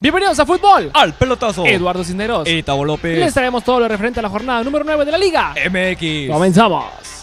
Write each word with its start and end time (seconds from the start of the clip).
Bienvenidos 0.00 0.38
a 0.38 0.46
Fútbol. 0.46 0.92
Al 0.94 1.12
pelotazo. 1.14 1.66
Eduardo 1.66 2.04
Cisneros. 2.04 2.48
Y 2.48 2.62
Tavo 2.62 2.84
López. 2.84 3.18
Les 3.18 3.34
traemos 3.34 3.64
todo 3.64 3.80
lo 3.80 3.88
referente 3.88 4.20
a 4.20 4.22
la 4.22 4.28
jornada 4.28 4.62
número 4.62 4.84
9 4.84 5.04
de 5.04 5.10
la 5.10 5.18
liga. 5.18 5.54
MX. 5.68 6.30
Comenzamos. 6.30 7.17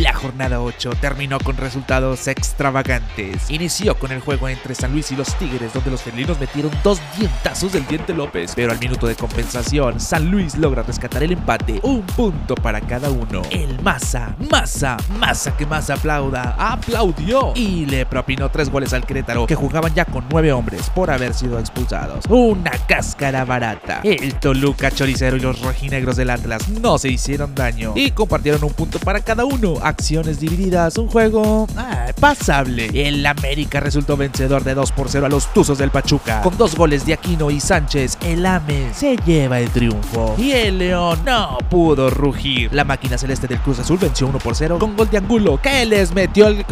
La 0.00 0.12
jornada 0.12 0.60
8 0.60 0.90
terminó 1.00 1.38
con 1.38 1.56
resultados 1.56 2.26
extravagantes. 2.26 3.48
Inició 3.48 3.96
con 3.96 4.10
el 4.10 4.20
juego 4.20 4.48
entre 4.48 4.74
San 4.74 4.92
Luis 4.92 5.12
y 5.12 5.16
los 5.16 5.32
Tigres, 5.38 5.72
donde 5.72 5.92
los 5.92 6.02
felinos 6.02 6.40
metieron 6.40 6.72
dos 6.82 7.00
dientazos 7.16 7.72
del 7.72 7.86
Diente 7.86 8.12
López. 8.12 8.54
Pero 8.56 8.72
al 8.72 8.80
minuto 8.80 9.06
de 9.06 9.14
compensación, 9.14 10.00
San 10.00 10.32
Luis 10.32 10.56
logra 10.56 10.82
rescatar 10.82 11.22
el 11.22 11.32
empate, 11.32 11.78
un 11.84 12.02
punto 12.02 12.56
para 12.56 12.80
cada 12.80 13.08
uno. 13.08 13.42
El 13.50 13.80
Maza, 13.82 14.34
Maza, 14.50 14.96
Maza 15.20 15.56
que 15.56 15.64
más 15.64 15.88
aplauda, 15.90 16.56
aplaudió 16.58 17.52
y 17.54 17.86
le 17.86 18.04
propinó 18.04 18.50
tres 18.50 18.70
goles 18.70 18.92
al 18.94 19.06
Querétaro, 19.06 19.46
que 19.46 19.54
jugaban 19.54 19.94
ya 19.94 20.06
con 20.06 20.24
nueve 20.28 20.52
hombres 20.52 20.90
por 20.90 21.12
haber 21.12 21.34
sido 21.34 21.60
expulsados. 21.60 22.24
Una 22.28 22.72
cáscara 22.88 23.44
barata. 23.44 24.00
El 24.02 24.34
Toluca 24.40 24.90
Choricero 24.90 25.36
y 25.36 25.40
los 25.40 25.60
rojinegros 25.60 26.16
del 26.16 26.30
Atlas 26.30 26.68
no 26.68 26.98
se 26.98 27.10
hicieron 27.10 27.54
daño 27.54 27.92
y 27.94 28.10
compartieron 28.10 28.64
un 28.64 28.72
punto 28.72 28.98
para 28.98 29.20
cada 29.20 29.44
uno 29.44 29.83
acciones 29.84 30.40
divididas, 30.40 30.98
un 30.98 31.08
juego 31.08 31.66
ah, 31.76 32.06
pasable. 32.20 32.90
El 32.94 33.24
América 33.26 33.80
resultó 33.80 34.16
vencedor 34.16 34.64
de 34.64 34.74
2 34.74 34.92
por 34.92 35.08
0 35.08 35.26
a 35.26 35.28
los 35.28 35.52
Tuzos 35.52 35.78
del 35.78 35.90
Pachuca. 35.90 36.40
Con 36.42 36.56
dos 36.56 36.74
goles 36.74 37.06
de 37.06 37.14
Aquino 37.14 37.50
y 37.50 37.60
Sánchez, 37.60 38.18
el 38.24 38.44
AME 38.46 38.92
se 38.94 39.16
lleva 39.18 39.60
el 39.60 39.70
triunfo. 39.70 40.34
Y 40.38 40.52
el 40.52 40.78
León 40.78 41.20
no 41.24 41.58
pudo 41.70 42.10
rugir. 42.10 42.72
La 42.72 42.84
máquina 42.84 43.18
celeste 43.18 43.46
del 43.46 43.60
Cruz 43.60 43.78
Azul 43.78 43.98
venció 43.98 44.26
1 44.26 44.38
por 44.38 44.54
0 44.56 44.78
con 44.78 44.96
gol 44.96 45.10
de 45.10 45.18
Angulo, 45.18 45.60
que 45.60 45.84
les 45.84 46.12
metió 46.12 46.48
el... 46.48 46.64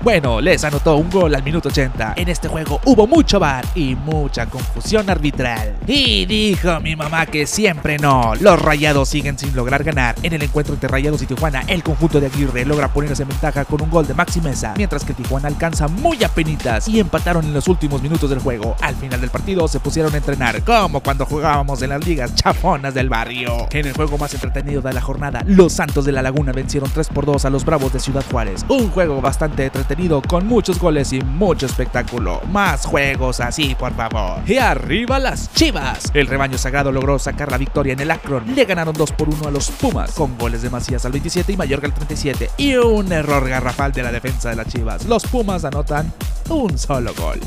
Bueno, 0.00 0.40
les 0.40 0.62
anotó 0.62 0.96
un 0.96 1.10
gol 1.10 1.34
al 1.34 1.42
minuto 1.42 1.68
80. 1.70 2.14
En 2.16 2.28
este 2.28 2.46
juego 2.46 2.80
hubo 2.84 3.08
mucho 3.08 3.40
bar 3.40 3.64
y 3.74 3.96
mucha 3.96 4.46
confusión 4.46 5.10
arbitral. 5.10 5.76
Y 5.88 6.24
dijo 6.24 6.78
mi 6.80 6.94
mamá 6.94 7.26
que 7.26 7.46
siempre 7.46 7.98
no. 7.98 8.34
Los 8.40 8.62
rayados 8.62 9.08
siguen 9.08 9.36
sin 9.38 9.56
lograr 9.56 9.82
ganar. 9.82 10.14
En 10.22 10.32
el 10.32 10.42
encuentro 10.42 10.74
entre 10.74 10.88
Rayados 10.88 11.22
y 11.22 11.26
Tijuana, 11.26 11.64
el 11.66 11.82
conjunto 11.82 12.20
de 12.20 12.26
Aguirre 12.26 12.47
logra 12.64 12.88
ponerse 12.88 13.22
en 13.22 13.28
ventaja 13.28 13.64
con 13.64 13.80
un 13.82 13.90
gol 13.90 14.06
de 14.06 14.14
Maxi 14.14 14.40
Mesa, 14.40 14.74
mientras 14.76 15.04
que 15.04 15.14
Tijuana 15.14 15.48
alcanza 15.48 15.88
muy 15.88 16.22
apenitas 16.24 16.88
y 16.88 17.00
empataron 17.00 17.44
en 17.44 17.54
los 17.54 17.68
últimos 17.68 18.02
minutos 18.02 18.30
del 18.30 18.40
juego. 18.40 18.76
Al 18.80 18.94
final 18.96 19.20
del 19.20 19.30
partido 19.30 19.68
se 19.68 19.80
pusieron 19.80 20.12
a 20.14 20.16
entrenar, 20.16 20.62
como 20.62 21.00
cuando 21.00 21.26
jugábamos 21.26 21.82
en 21.82 21.90
las 21.90 22.04
ligas 22.06 22.34
chafonas 22.34 22.94
del 22.94 23.08
barrio. 23.08 23.68
En 23.70 23.86
el 23.86 23.92
juego 23.92 24.18
más 24.18 24.34
entretenido 24.34 24.82
de 24.82 24.92
la 24.92 25.00
jornada, 25.00 25.42
los 25.46 25.72
Santos 25.72 26.04
de 26.04 26.12
la 26.12 26.22
Laguna 26.22 26.52
vencieron 26.52 26.90
3 26.90 27.08
por 27.08 27.26
2 27.26 27.44
a 27.44 27.50
los 27.50 27.64
Bravos 27.64 27.92
de 27.92 28.00
Ciudad 28.00 28.24
Juárez. 28.30 28.64
Un 28.68 28.90
juego 28.90 29.20
bastante 29.20 29.66
entretenido 29.66 30.22
con 30.22 30.46
muchos 30.46 30.78
goles 30.78 31.12
y 31.12 31.20
mucho 31.20 31.66
espectáculo. 31.66 32.40
Más 32.50 32.86
juegos 32.86 33.40
así, 33.40 33.74
por 33.74 33.94
favor. 33.94 34.40
Y 34.46 34.58
arriba 34.58 35.18
las 35.18 35.52
Chivas. 35.52 36.10
El 36.14 36.26
rebaño 36.26 36.58
sagrado 36.58 36.92
logró 36.92 37.18
sacar 37.18 37.50
la 37.50 37.58
victoria 37.58 37.92
en 37.92 38.00
el 38.00 38.10
Akron. 38.10 38.54
Le 38.54 38.64
ganaron 38.64 38.94
2 38.94 39.12
por 39.12 39.28
1 39.28 39.48
a 39.48 39.50
los 39.50 39.70
Pumas, 39.70 40.12
con 40.12 40.36
goles 40.38 40.62
de 40.62 40.70
Macías 40.70 41.04
al 41.04 41.12
27 41.12 41.52
y 41.52 41.56
Mayorga 41.56 41.86
al 41.86 41.94
37 41.94 42.37
y 42.56 42.74
un 42.76 43.12
error 43.12 43.48
garrafal 43.48 43.92
de 43.92 44.02
la 44.02 44.12
defensa 44.12 44.50
de 44.50 44.56
las 44.56 44.68
Chivas. 44.68 45.04
Los 45.06 45.24
Pumas 45.24 45.64
anotan 45.64 46.12
un 46.48 46.78
solo 46.78 47.12
gol. 47.14 47.40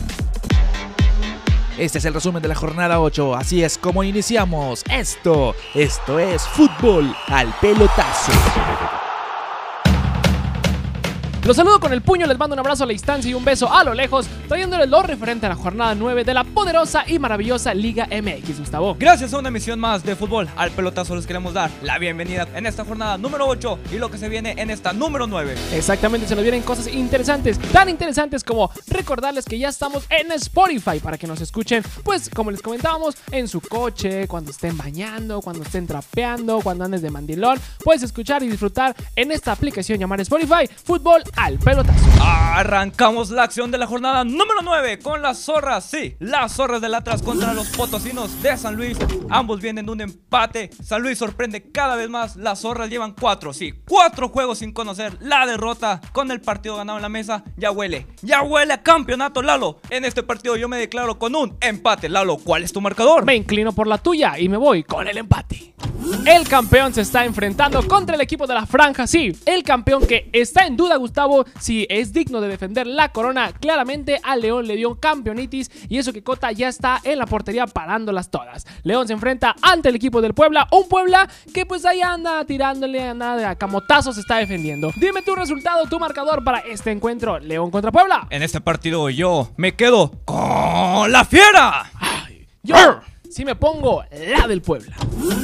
Este 1.78 1.98
es 1.98 2.06
el 2.06 2.14
resumen 2.14 2.42
de 2.42 2.48
la 2.50 2.56
jornada 2.56 3.00
8, 3.00 3.36
así 3.36 3.64
es 3.64 3.78
como 3.78 4.03
iniciamos. 4.03 4.83
Esto, 4.92 5.56
esto 5.73 6.20
es 6.20 6.44
fútbol 6.44 7.16
al 7.28 7.53
pelotazo. 7.59 8.31
Los 11.44 11.56
saludo 11.56 11.80
con 11.80 11.92
el 11.92 12.03
puño, 12.03 12.28
les 12.28 12.38
mando 12.38 12.53
un 12.53 12.59
abrazo 12.59 12.84
a 12.84 12.88
la 12.88 12.94
distancia 12.94 13.31
y 13.31 13.34
un 13.34 13.44
beso 13.44 13.73
a 13.73 13.84
lo 13.84 13.95
lejos, 13.95 14.28
trayéndoles 14.47 14.88
lo 14.88 15.02
referente 15.02 15.48
a 15.48 15.50
la 15.50 15.56
jornada 15.56 15.95
9 15.95 16.23
de 16.23 16.36
la 16.36 16.44
poderosa 16.44 17.03
y 17.08 17.17
maravillosa 17.17 17.73
Liga 17.73 18.06
MX, 18.06 18.59
Gustavo. 18.59 18.95
Gracias 19.00 19.33
a 19.33 19.39
una 19.39 19.48
emisión 19.48 19.80
más 19.80 20.03
de 20.03 20.16
fútbol 20.16 20.48
al 20.56 20.70
pelotazo 20.70 21.16
les 21.16 21.25
queremos 21.25 21.56
dar 21.56 21.72
la 21.81 21.98
bienvenida 21.98 22.48
en 22.53 22.67
esta 22.67 22.86
jornada 22.86 23.17
número 23.17 23.48
8 23.48 23.80
y 23.92 23.98
lo 23.98 24.11
que 24.11 24.20
se 24.20 24.30
viene 24.30 24.53
en 24.56 24.70
esta 24.70 24.94
número 24.94 25.25
9. 25.25 25.56
Exactamente, 25.73 26.27
se 26.27 26.36
nos 26.36 26.43
vienen 26.43 26.61
cosas 26.61 26.86
interesantes, 26.93 27.58
tan 27.71 27.89
interesantes 27.89 28.43
como 28.43 28.70
recordarles 28.87 29.45
que 29.45 29.58
ya 29.58 29.70
estamos 29.70 30.05
en 30.11 30.32
Spotify 30.33 30.99
para 30.99 31.17
que 31.17 31.26
nos 31.26 31.42
escuchen, 31.42 31.83
pues 32.04 32.30
como 32.30 32.52
les 32.52 32.61
comentábamos, 32.61 33.17
en 33.32 33.48
su 33.48 33.61
coche, 33.61 34.27
cuando 34.27 34.52
estén 34.52 34.77
bañando, 34.77 35.42
cuando 35.42 35.64
estén 35.64 35.87
trapeando, 35.87 36.60
cuando 36.61 36.86
andes 36.86 37.02
de 37.02 37.10
mandilón, 37.10 37.60
puedes 37.83 38.04
escuchar 38.04 38.43
y 38.43 38.48
disfrutar 38.48 38.95
en 39.16 39.32
esta 39.32 39.52
aplicación 39.54 39.98
llamada 39.98 40.21
Spotify 40.21 40.70
Fútbol 40.83 41.23
al 41.36 41.58
pelotazo. 41.59 42.05
Arrancamos 42.23 43.30
la 43.31 43.43
acción 43.43 43.71
de 43.71 43.77
la 43.77 43.87
jornada 43.87 44.23
número 44.23 44.61
9 44.64 44.99
con 44.99 45.21
las 45.21 45.39
zorras, 45.39 45.86
sí, 45.86 46.15
las 46.19 46.53
zorras 46.53 46.81
del 46.81 46.93
Atlas 46.93 47.21
contra 47.21 47.53
los 47.53 47.69
potosinos 47.69 48.42
de 48.42 48.58
San 48.58 48.75
Luis. 48.75 48.97
Ambos 49.30 49.61
vienen 49.61 49.86
de 49.86 49.92
un 49.92 50.02
empate. 50.02 50.69
San 50.83 51.02
Luis 51.02 51.17
sorprende 51.17 51.71
cada 51.71 51.95
vez 51.95 52.09
más. 52.09 52.36
Las 52.36 52.59
zorras 52.59 52.89
llevan 52.89 53.14
cuatro, 53.14 53.53
sí, 53.53 53.73
cuatro 53.87 54.30
juegos 54.30 54.59
sin 54.59 54.73
conocer 54.73 55.17
la 55.21 55.45
derrota. 55.45 56.02
Con 56.11 56.31
el 56.31 56.42
partido 56.42 56.77
ganado 56.77 56.97
en 56.97 57.03
la 57.03 57.09
mesa, 57.09 57.43
ya 57.58 57.71
huele, 57.71 58.08
ya 58.21 58.42
huele 58.42 58.73
a 58.73 58.83
campeonato, 58.83 59.42
Lalo. 59.42 59.80
En 59.89 60.05
este 60.05 60.23
partido 60.23 60.58
yo 60.58 60.67
me 60.67 60.77
declaro 60.77 61.17
con 61.17 61.36
un 61.36 61.58
empate, 61.61 62.09
Lalo. 62.09 62.37
¿Cuál 62.37 62.63
es 62.63 62.73
tu 62.73 62.81
marcador? 62.81 63.25
Me 63.25 63.36
inclino 63.36 63.71
por 63.71 63.87
la 63.87 63.98
tuya 63.98 64.37
y 64.37 64.49
me 64.49 64.58
voy 64.58 64.83
con 64.83 65.08
el 65.08 65.17
empate. 65.17 65.73
El 66.25 66.48
campeón 66.48 66.93
se 66.93 67.02
está 67.02 67.25
enfrentando 67.25 67.87
contra 67.87 68.15
el 68.15 68.21
equipo 68.21 68.48
de 68.48 68.55
la 68.55 68.65
franja, 68.65 69.05
sí, 69.05 69.36
el 69.45 69.63
campeón 69.63 70.05
que 70.05 70.30
está 70.33 70.65
en 70.65 70.75
duda, 70.75 70.95
Gustavo, 70.95 71.20
si 71.59 71.86
es 71.89 72.14
digno 72.14 72.42
de 72.42 72.48
defender 72.48 72.87
la 72.87 73.11
corona. 73.11 73.52
Claramente 73.54 74.20
a 74.23 74.36
León 74.36 74.67
le 74.67 74.76
dio 74.76 74.99
campeonitis 74.99 75.71
y 75.89 75.98
eso 75.98 76.14
que 76.14 76.23
Cota 76.23 76.52
ya 76.52 76.67
está 76.67 76.99
en 77.04 77.20
la 77.20 77.26
portería 77.26 77.67
parándolas 77.67 78.30
todas. 78.30 78.65
León 78.83 79.08
se 79.08 79.14
enfrenta 79.14 79.55
ante 79.61 79.89
el 79.89 79.95
equipo 79.95 80.21
del 80.21 80.33
Puebla, 80.33 80.67
un 80.71 80.87
Puebla 80.87 81.30
que 81.54 81.65
pues 81.65 81.86
ahí 81.86 82.02
anda 82.02 82.43
tirándole 82.45 83.02
a 83.04 83.14
nada, 83.14 83.49
a 83.49 83.55
camotazos 83.55 84.15
se 84.15 84.21
está 84.21 84.37
defendiendo. 84.37 84.92
Dime 84.95 85.21
tu 85.21 85.36
resultado, 85.36 85.86
tu 85.86 85.99
marcador 85.99 86.43
para 86.43 86.60
este 86.60 86.92
encuentro, 86.92 87.39
León 87.39 87.71
contra 87.71 87.92
Puebla. 87.92 88.27
En 88.30 88.43
este 88.43 88.61
partido 88.61 89.10
yo 89.10 89.52
me 89.58 89.76
quedo 89.76 90.11
con 90.26 91.11
la 91.11 91.26
fiera. 91.26 91.92
Yo 92.64 92.76
si 93.31 93.45
me 93.45 93.55
pongo 93.55 94.03
la 94.11 94.45
del 94.45 94.61
Puebla. 94.61 94.95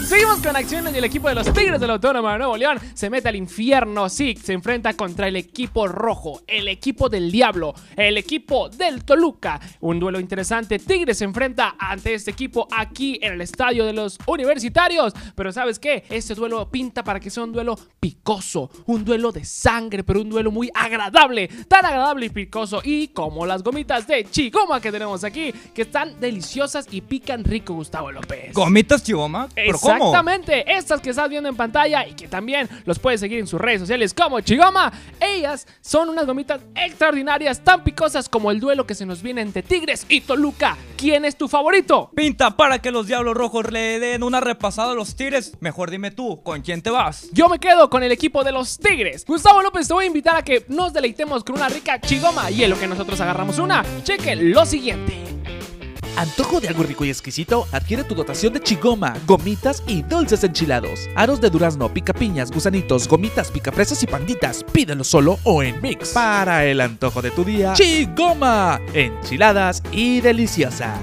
Seguimos 0.06 0.40
con 0.40 0.56
acciones 0.56 0.94
y 0.94 0.98
el 0.98 1.06
equipo 1.06 1.30
de 1.30 1.36
los 1.36 1.54
Tigres 1.54 1.80
del 1.80 1.92
Autónoma 1.92 2.34
de 2.34 2.40
Nuevo 2.40 2.58
León 2.58 2.80
se 2.94 3.10
mete 3.10 3.30
al 3.30 3.38
infierno. 3.38 4.10
Sí, 4.10 4.38
se 4.42 4.54
enfrenta 4.54 4.94
contra 4.94 5.28
el 5.30 5.38
equipo 5.38 5.88
rojo, 5.88 6.42
el 6.48 6.68
equipo 6.68 7.08
del 7.08 7.32
Diablo, 7.32 7.74
el 7.96 8.18
equipo 8.18 8.68
del 8.68 9.06
Toluca. 9.06 9.60
Un 9.80 10.00
duelo 10.00 10.20
interesante. 10.20 10.80
Tigres 10.80 11.20
se 11.20 11.24
enfrenta 11.24 11.76
ante 11.80 12.14
este 12.14 12.32
equipo 12.32 12.68
aquí 12.76 13.20
en 13.22 13.34
el 13.34 13.42
estadio 13.42 13.86
de 13.86 13.94
los 13.94 14.18
universitarios. 14.26 15.14
Pero 15.36 15.54
¿sabes 15.54 15.80
qué? 15.80 16.04
Este 16.10 16.36
duelo 16.36 16.70
pinta 16.70 17.04
para 17.06 17.22
que 17.22 17.30
sea 17.30 17.44
un 17.44 17.54
duelo 17.54 17.80
picoso, 18.00 18.70
un 18.88 19.06
duelo 19.06 19.32
de 19.32 19.46
sangre, 19.46 20.04
pero 20.04 20.22
un 20.22 20.30
duelo 20.30 20.52
muy 20.52 20.70
agradable. 20.74 21.48
Tan 21.70 21.86
agradable 21.86 22.26
y 22.26 22.30
picoso. 22.30 22.82
Y 22.84 23.10
como 23.10 23.46
las 23.46 23.64
gomitas 23.64 24.08
de 24.08 24.26
Chigoma 24.30 24.82
que 24.82 24.92
tenemos 24.92 25.24
aquí, 25.24 25.54
que 25.74 25.84
están 25.84 26.20
deliciosas 26.20 26.88
y 26.92 27.00
pican 27.00 27.46
rico. 27.46 27.77
Gustavo 27.78 28.12
López. 28.12 28.54
¿Gomitas 28.54 29.04
Chigoma? 29.04 29.48
¿Pero 29.54 29.78
cómo? 29.80 29.94
Exactamente, 29.94 30.76
estas 30.76 31.00
que 31.00 31.12
estás 31.12 31.30
viendo 31.30 31.48
en 31.48 31.56
pantalla 31.56 32.06
y 32.08 32.14
que 32.14 32.28
también 32.28 32.68
los 32.86 33.00
puedes 33.00 33.20
seguir 33.20 33.40
en 33.40 33.48
sus 33.48 33.62
redes 33.62 33.82
sociales 33.82 34.14
como 34.14 34.42
Chigoma. 34.42 34.92
Ellas 35.20 35.68
son 35.82 36.10
unas 36.10 36.26
gomitas 36.26 36.62
extraordinarias, 36.76 37.64
tan 37.64 37.84
picosas 37.84 38.28
como 38.28 38.52
el 38.52 38.60
duelo 38.60 38.86
que 38.86 38.96
se 38.96 39.06
nos 39.06 39.22
viene 39.22 39.42
entre 39.42 39.64
Tigres 39.64 40.06
y 40.10 40.22
Toluca. 40.22 40.78
¿Quién 40.98 41.26
es 41.26 41.38
tu 41.38 41.48
favorito? 41.48 42.10
Pinta 42.16 42.58
para 42.58 42.80
que 42.80 42.92
los 42.92 43.08
Diablos 43.08 43.36
Rojos 43.36 43.72
le 43.72 44.00
den 44.00 44.24
una 44.24 44.40
repasada 44.40 44.92
a 44.92 44.96
los 44.96 45.16
Tigres. 45.16 45.54
Mejor 45.60 45.92
dime 45.92 46.12
tú, 46.12 46.42
¿con 46.44 46.62
quién 46.62 46.82
te 46.82 46.90
vas? 46.90 47.30
Yo 47.32 47.50
me 47.50 47.60
quedo 47.60 47.90
con 47.90 48.02
el 48.04 48.12
equipo 48.12 48.44
de 48.44 48.52
los 48.52 48.80
Tigres. 48.80 49.24
Gustavo 49.26 49.62
López, 49.62 49.88
te 49.88 49.94
voy 49.94 50.06
a 50.06 50.08
invitar 50.08 50.36
a 50.38 50.44
que 50.44 50.66
nos 50.68 50.94
deleitemos 50.94 51.44
con 51.44 51.56
una 51.56 51.70
rica 51.70 52.02
Chigoma 52.02 52.50
y 52.50 52.64
en 52.64 52.72
lo 52.72 52.80
que 52.80 52.88
nosotros 52.88 53.22
agarramos 53.22 53.60
una, 53.60 53.86
cheque 54.04 54.36
lo 54.36 54.66
siguiente. 54.66 55.27
Antojo 56.18 56.60
de 56.60 56.68
algo 56.68 56.82
rico 56.82 57.06
y 57.06 57.10
exquisito, 57.10 57.68
adquiere 57.72 58.04
tu 58.04 58.16
dotación 58.16 58.52
de 58.52 58.60
chigoma, 58.60 59.14
gomitas 59.28 59.84
y 59.86 60.02
dulces 60.02 60.44
enchilados. 60.44 61.08
Aros 61.16 61.40
de 61.40 61.52
durazno, 61.52 61.94
picapiñas, 61.94 62.50
gusanitos, 62.50 63.08
gomitas, 63.08 63.52
picafresas 63.52 64.02
y 64.02 64.08
panditas. 64.08 64.64
Pídelo 64.64 65.04
solo 65.04 65.38
o 65.44 65.62
en 65.62 65.80
mix. 65.80 66.10
Para 66.10 66.66
el 66.66 66.82
antojo 66.82 67.22
de 67.22 67.30
tu 67.30 67.44
día, 67.44 67.74
chigoma, 67.74 68.82
enchiladas 68.94 69.84
y 69.92 70.20
deliciosas. 70.22 71.00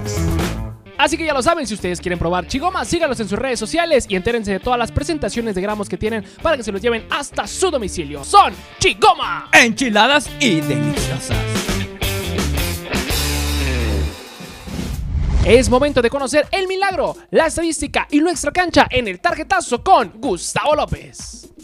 Así 0.97 1.17
que 1.17 1.25
ya 1.25 1.33
lo 1.33 1.41
saben, 1.41 1.65
si 1.65 1.73
ustedes 1.73 1.99
quieren 2.01 2.19
probar 2.19 2.47
Chigoma, 2.47 2.85
síganos 2.85 3.19
en 3.19 3.27
sus 3.27 3.37
redes 3.37 3.59
sociales 3.59 4.05
y 4.09 4.15
entérense 4.15 4.51
de 4.51 4.59
todas 4.59 4.79
las 4.79 4.91
presentaciones 4.91 5.55
de 5.55 5.61
gramos 5.61 5.89
que 5.89 5.97
tienen 5.97 6.25
para 6.41 6.55
que 6.57 6.63
se 6.63 6.71
los 6.71 6.81
lleven 6.81 7.05
hasta 7.09 7.47
su 7.47 7.69
domicilio. 7.69 8.23
Son 8.23 8.53
Chigoma. 8.79 9.49
Enchiladas 9.51 10.29
y 10.39 10.61
deliciosas. 10.61 11.74
Es 15.45 15.69
momento 15.69 16.01
de 16.01 16.09
conocer 16.09 16.47
el 16.51 16.67
milagro, 16.67 17.15
la 17.29 17.45
estadística 17.45 18.07
y 18.09 18.19
lo 18.19 18.31
extra 18.31 18.51
cancha 18.51 18.87
en 18.89 19.07
el 19.07 19.19
tarjetazo 19.19 19.83
con 19.83 20.13
Gustavo 20.15 20.75
López. 20.75 21.54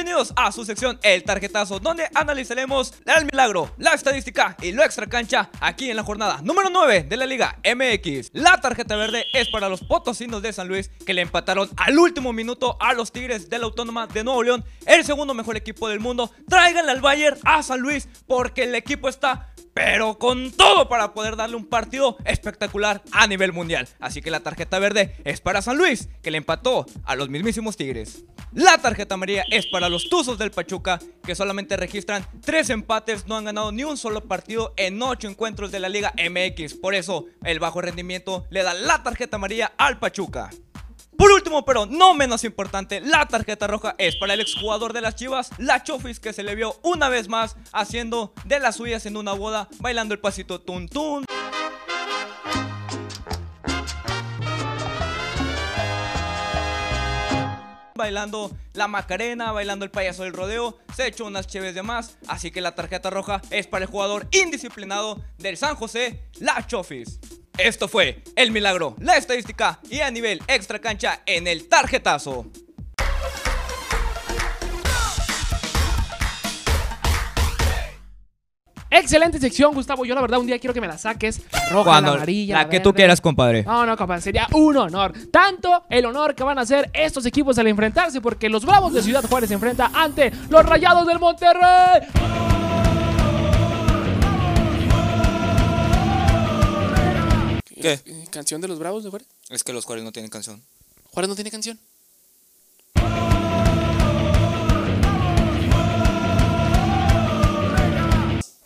Bienvenidos 0.00 0.32
a 0.34 0.50
su 0.50 0.64
sección 0.64 0.98
El 1.02 1.24
Tarjetazo, 1.24 1.78
donde 1.78 2.08
analizaremos 2.14 2.94
el 3.04 3.26
milagro, 3.26 3.70
la 3.76 3.92
estadística 3.92 4.56
y 4.62 4.72
lo 4.72 4.82
extra 4.82 5.06
cancha 5.06 5.50
aquí 5.60 5.90
en 5.90 5.96
la 5.96 6.02
jornada 6.02 6.40
número 6.42 6.70
9 6.70 7.02
de 7.02 7.16
la 7.18 7.26
Liga 7.26 7.58
MX. 7.62 8.30
La 8.32 8.58
tarjeta 8.62 8.96
verde 8.96 9.26
es 9.34 9.50
para 9.50 9.68
los 9.68 9.82
potosinos 9.82 10.40
de 10.40 10.54
San 10.54 10.68
Luis 10.68 10.88
que 11.04 11.12
le 11.12 11.20
empataron 11.20 11.68
al 11.76 11.98
último 11.98 12.32
minuto 12.32 12.78
a 12.80 12.94
los 12.94 13.12
Tigres 13.12 13.50
de 13.50 13.58
la 13.58 13.66
Autónoma 13.66 14.06
de 14.06 14.24
Nuevo 14.24 14.42
León, 14.42 14.64
el 14.86 15.04
segundo 15.04 15.34
mejor 15.34 15.58
equipo 15.58 15.86
del 15.86 16.00
mundo. 16.00 16.30
Tráiganle 16.48 16.92
al 16.92 17.02
Bayern 17.02 17.38
a 17.44 17.62
San 17.62 17.80
Luis 17.80 18.08
porque 18.26 18.62
el 18.62 18.74
equipo 18.74 19.06
está 19.06 19.52
pero 19.74 20.18
con 20.18 20.50
todo 20.52 20.88
para 20.88 21.14
poder 21.14 21.36
darle 21.36 21.56
un 21.56 21.66
partido 21.66 22.16
espectacular 22.24 23.02
a 23.12 23.26
nivel 23.26 23.52
mundial. 23.52 23.88
Así 23.98 24.22
que 24.22 24.30
la 24.30 24.40
tarjeta 24.40 24.78
verde 24.78 25.16
es 25.24 25.40
para 25.40 25.62
San 25.62 25.78
Luis, 25.78 26.08
que 26.22 26.30
le 26.30 26.38
empató 26.38 26.86
a 27.04 27.16
los 27.16 27.28
mismísimos 27.28 27.76
Tigres. 27.76 28.24
La 28.52 28.78
tarjeta 28.78 29.14
amarilla 29.14 29.44
es 29.50 29.66
para 29.66 29.88
los 29.88 30.08
Tuzos 30.08 30.38
del 30.38 30.50
Pachuca, 30.50 30.98
que 31.24 31.34
solamente 31.34 31.76
registran 31.76 32.26
tres 32.40 32.70
empates, 32.70 33.26
no 33.26 33.36
han 33.36 33.44
ganado 33.44 33.70
ni 33.70 33.84
un 33.84 33.96
solo 33.96 34.22
partido 34.26 34.74
en 34.76 35.00
ocho 35.02 35.28
encuentros 35.28 35.70
de 35.70 35.80
la 35.80 35.88
Liga 35.88 36.12
MX. 36.16 36.74
Por 36.74 36.94
eso, 36.94 37.26
el 37.44 37.60
bajo 37.60 37.80
rendimiento 37.80 38.46
le 38.50 38.62
da 38.62 38.74
la 38.74 39.02
tarjeta 39.02 39.36
amarilla 39.36 39.72
al 39.76 39.98
Pachuca. 39.98 40.50
Por 41.20 41.32
último, 41.32 41.66
pero 41.66 41.84
no 41.84 42.14
menos 42.14 42.44
importante, 42.44 43.02
la 43.02 43.28
tarjeta 43.28 43.66
roja 43.66 43.94
es 43.98 44.16
para 44.16 44.32
el 44.32 44.40
exjugador 44.40 44.94
de 44.94 45.02
las 45.02 45.16
Chivas, 45.16 45.50
la 45.58 45.82
Chofis, 45.82 46.18
que 46.18 46.32
se 46.32 46.42
le 46.42 46.54
vio 46.54 46.80
una 46.82 47.10
vez 47.10 47.28
más 47.28 47.56
haciendo 47.74 48.32
de 48.46 48.58
las 48.58 48.76
suyas 48.76 49.04
en 49.04 49.18
una 49.18 49.34
boda, 49.34 49.68
bailando 49.80 50.14
el 50.14 50.20
pasito 50.20 50.62
tun 50.62 50.88
tun. 50.88 51.26
bailando 57.94 58.50
la 58.72 58.88
Macarena, 58.88 59.52
bailando 59.52 59.84
el 59.84 59.90
payaso 59.90 60.22
del 60.22 60.32
rodeo, 60.32 60.78
se 60.96 61.06
echó 61.06 61.26
unas 61.26 61.46
cheves 61.46 61.74
de 61.74 61.82
más, 61.82 62.16
así 62.28 62.50
que 62.50 62.62
la 62.62 62.74
tarjeta 62.74 63.10
roja 63.10 63.42
es 63.50 63.66
para 63.66 63.84
el 63.84 63.90
jugador 63.90 64.26
indisciplinado 64.30 65.20
del 65.36 65.58
San 65.58 65.76
José, 65.76 66.22
la 66.38 66.66
Chofis. 66.66 67.20
Esto 67.62 67.88
fue 67.88 68.22
el 68.36 68.52
milagro, 68.52 68.96
la 69.00 69.16
estadística 69.16 69.80
y 69.90 70.00
a 70.00 70.10
nivel 70.10 70.40
extra 70.48 70.78
cancha 70.78 71.20
en 71.26 71.46
el 71.46 71.68
tarjetazo. 71.68 72.46
Excelente 78.92 79.38
sección, 79.38 79.72
Gustavo. 79.72 80.04
Yo 80.04 80.16
la 80.16 80.20
verdad 80.20 80.40
un 80.40 80.46
día 80.48 80.58
quiero 80.58 80.74
que 80.74 80.80
me 80.80 80.88
la 80.88 80.98
saques. 80.98 81.40
Roja, 81.70 81.84
Cuando 81.84 82.10
la 82.10 82.16
amarilla. 82.16 82.56
la 82.56 82.68
que 82.68 82.80
tú 82.80 82.92
quieras, 82.92 83.20
compadre. 83.20 83.62
No, 83.62 83.86
no, 83.86 83.96
compadre, 83.96 84.20
sería 84.20 84.48
un 84.52 84.76
honor. 84.76 85.12
Tanto 85.30 85.84
el 85.88 86.06
honor 86.06 86.34
que 86.34 86.42
van 86.42 86.58
a 86.58 86.62
hacer 86.62 86.90
estos 86.92 87.24
equipos 87.24 87.56
al 87.58 87.68
enfrentarse, 87.68 88.20
porque 88.20 88.48
los 88.48 88.64
Bravos 88.64 88.92
de 88.92 89.02
Ciudad 89.02 89.22
Juárez 89.28 89.48
se 89.48 89.54
enfrentan 89.54 89.94
ante 89.94 90.32
los 90.48 90.66
Rayados 90.66 91.06
del 91.06 91.20
Monterrey. 91.20 92.49
¿Qué? 97.80 98.00
Eh, 98.04 98.28
¿Canción 98.30 98.60
de 98.60 98.68
los 98.68 98.78
Bravos 98.78 99.04
de 99.04 99.10
Juárez? 99.10 99.28
Es 99.48 99.64
que 99.64 99.72
los 99.72 99.84
Juárez 99.84 100.04
no 100.04 100.12
tienen 100.12 100.30
canción. 100.30 100.62
¿Juárez 101.12 101.28
no 101.28 101.34
tiene 101.34 101.50
canción? 101.50 101.78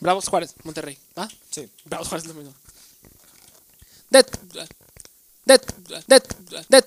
Bravos 0.00 0.28
Juárez, 0.28 0.54
Monterrey. 0.64 0.98
¿Ah? 1.16 1.28
Sí. 1.50 1.68
Bravos 1.84 2.08
Juárez 2.08 2.24
es 2.26 2.34
lo 2.34 2.34
mismo. 2.34 2.54
Det. 4.10 4.26
Det. 5.46 5.60
Det. 6.06 6.22
Det. 6.68 6.84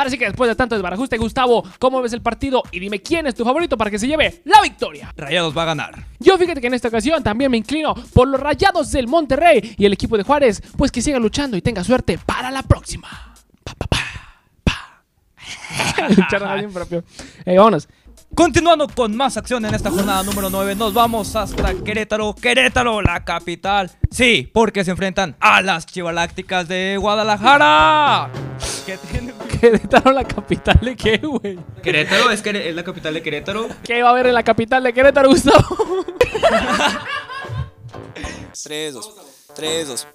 Ahora 0.00 0.08
sí 0.08 0.16
que 0.16 0.24
después 0.24 0.48
de 0.48 0.54
tanto 0.54 0.74
desbarajuste, 0.74 1.18
Gustavo, 1.18 1.62
¿cómo 1.78 2.00
ves 2.00 2.14
el 2.14 2.22
partido? 2.22 2.62
Y 2.72 2.80
dime 2.80 3.02
quién 3.02 3.26
es 3.26 3.34
tu 3.34 3.44
favorito 3.44 3.76
para 3.76 3.90
que 3.90 3.98
se 3.98 4.06
lleve 4.08 4.40
la 4.46 4.62
victoria. 4.62 5.12
Rayados 5.14 5.54
va 5.54 5.64
a 5.64 5.66
ganar. 5.66 6.06
Yo 6.18 6.38
fíjate 6.38 6.58
que 6.62 6.68
en 6.68 6.72
esta 6.72 6.88
ocasión 6.88 7.22
también 7.22 7.50
me 7.50 7.58
inclino 7.58 7.94
por 8.14 8.26
los 8.26 8.40
Rayados 8.40 8.92
del 8.92 9.08
Monterrey 9.08 9.74
y 9.76 9.84
el 9.84 9.92
equipo 9.92 10.16
de 10.16 10.22
Juárez, 10.22 10.62
pues 10.78 10.90
que 10.90 11.02
siga 11.02 11.18
luchando 11.18 11.54
y 11.54 11.60
tenga 11.60 11.84
suerte 11.84 12.18
para 12.24 12.50
la 12.50 12.62
próxima. 12.62 13.34
Pa, 13.62 13.74
pa, 13.74 13.86
pa, 14.64 16.54
bien 16.56 16.72
propio. 16.72 17.04
Eh, 17.44 17.58
vámonos. 17.58 17.86
Continuando 18.34 18.88
con 18.88 19.14
más 19.14 19.36
acción 19.36 19.66
en 19.66 19.74
esta 19.74 19.90
jornada 19.90 20.22
número 20.22 20.48
9, 20.48 20.76
nos 20.76 20.94
vamos 20.94 21.36
hasta 21.36 21.74
Querétaro, 21.74 22.34
Querétaro, 22.34 23.02
la 23.02 23.22
capital. 23.22 23.90
Sí, 24.10 24.48
porque 24.54 24.82
se 24.82 24.92
enfrentan 24.92 25.36
a 25.40 25.60
las 25.60 25.84
Chivalácticas 25.84 26.68
de 26.68 26.96
Guadalajara. 26.98 28.30
¿Qué 28.86 28.96
tiene? 29.10 29.34
Querétaro, 29.60 30.12
la 30.12 30.24
capital 30.24 30.78
de 30.82 30.96
qué, 30.96 31.18
güey. 31.18 31.58
Querétaro 31.82 32.30
es, 32.30 32.44
es 32.44 32.74
la 32.74 32.84
capital 32.84 33.14
de 33.14 33.22
Querétaro. 33.22 33.68
¿Qué 33.84 34.02
va 34.02 34.08
a 34.08 34.12
haber 34.12 34.26
en 34.28 34.34
la 34.34 34.42
capital 34.42 34.82
de 34.82 34.92
Querétaro, 34.92 35.28
Gustavo? 35.28 35.64
3, 38.62 38.94
2. 38.94 39.14
3, 39.54 39.88
2. 39.88 40.06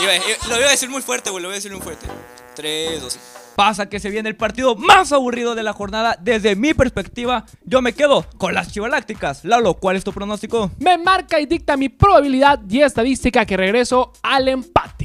Iba, 0.00 0.14
iba- 0.16 0.24
lo 0.48 0.56
iba 0.58 0.66
a 0.66 0.70
decir 0.70 0.88
muy 0.90 1.02
fuerte, 1.02 1.30
güey. 1.30 1.42
Lo 1.42 1.48
voy 1.48 1.54
a 1.54 1.56
decir 1.56 1.72
muy 1.72 1.80
fuerte. 1.80 2.06
3, 2.54 3.00
2. 3.02 3.18
Pasa 3.56 3.88
que 3.88 3.98
se 3.98 4.10
viene 4.10 4.28
el 4.28 4.36
partido 4.36 4.76
más 4.76 5.10
aburrido 5.12 5.54
de 5.56 5.64
la 5.64 5.72
jornada. 5.72 6.16
Desde 6.20 6.54
mi 6.54 6.74
perspectiva, 6.74 7.44
yo 7.64 7.82
me 7.82 7.92
quedo 7.92 8.24
con 8.36 8.54
las 8.54 8.72
Chivalácticas. 8.72 9.44
Lalo, 9.44 9.74
¿cuál 9.74 9.96
es 9.96 10.04
tu 10.04 10.12
pronóstico? 10.12 10.70
Me 10.78 10.96
marca 10.96 11.40
y 11.40 11.46
dicta 11.46 11.76
mi 11.76 11.88
probabilidad 11.88 12.60
y 12.68 12.82
estadística 12.82 13.44
que 13.44 13.56
regreso 13.56 14.12
al 14.22 14.46
empate. 14.48 14.97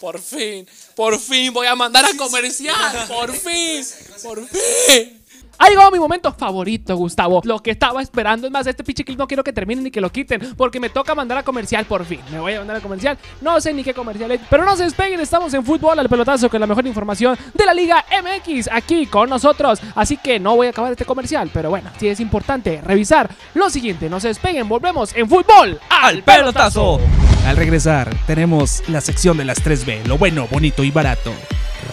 Por 0.00 0.20
fin, 0.20 0.66
por 0.94 1.18
fin 1.18 1.52
voy 1.52 1.66
a 1.66 1.74
mandar 1.74 2.04
a 2.04 2.16
comercial. 2.16 3.06
Por 3.08 3.32
fin, 3.32 3.84
por 4.22 4.46
fin. 4.46 5.18
Ha 5.60 5.68
llegado 5.68 5.90
mi 5.90 5.98
momento 5.98 6.32
favorito, 6.32 6.96
Gustavo. 6.96 7.40
Lo 7.44 7.58
que 7.58 7.72
estaba 7.72 8.00
esperando. 8.00 8.46
Es 8.46 8.52
más, 8.52 8.66
este 8.66 8.84
pinche 8.84 9.04
clip 9.04 9.18
no 9.18 9.26
quiero 9.26 9.42
que 9.42 9.52
termine 9.52 9.82
ni 9.82 9.90
que 9.90 10.00
lo 10.00 10.10
quiten. 10.10 10.54
Porque 10.56 10.78
me 10.78 10.88
toca 10.88 11.16
mandar 11.16 11.38
a 11.38 11.42
comercial 11.42 11.84
por 11.84 12.04
fin. 12.04 12.20
Me 12.30 12.38
voy 12.38 12.54
a 12.54 12.58
mandar 12.60 12.76
a 12.76 12.80
comercial. 12.80 13.18
No 13.40 13.60
sé 13.60 13.72
ni 13.72 13.82
qué 13.82 13.92
comercial 13.92 14.30
es. 14.30 14.40
Pero 14.48 14.64
no 14.64 14.76
se 14.76 14.84
despeguen. 14.84 15.18
Estamos 15.18 15.52
en 15.54 15.64
fútbol 15.64 15.98
al 15.98 16.08
pelotazo 16.08 16.48
con 16.48 16.60
la 16.60 16.66
mejor 16.66 16.86
información 16.86 17.36
de 17.54 17.66
la 17.66 17.74
Liga 17.74 18.04
MX 18.22 18.68
aquí 18.70 19.06
con 19.06 19.28
nosotros. 19.28 19.80
Así 19.96 20.16
que 20.16 20.38
no 20.38 20.54
voy 20.54 20.68
a 20.68 20.70
acabar 20.70 20.92
este 20.92 21.04
comercial. 21.04 21.50
Pero 21.52 21.70
bueno, 21.70 21.90
sí 21.98 22.06
es 22.06 22.20
importante 22.20 22.80
revisar 22.80 23.28
lo 23.54 23.68
siguiente. 23.68 24.08
No 24.08 24.20
se 24.20 24.28
despeguen. 24.28 24.68
Volvemos 24.68 25.14
en 25.16 25.28
fútbol 25.28 25.80
¡Al 25.88 26.22
pelotazo! 26.22 27.00
Al 27.46 27.56
regresar, 27.56 28.14
tenemos 28.26 28.86
la 28.88 29.00
sección 29.00 29.36
de 29.38 29.44
las 29.44 29.64
3B, 29.64 30.04
lo 30.04 30.18
bueno, 30.18 30.46
bonito 30.50 30.84
y 30.84 30.90
barato. 30.90 31.32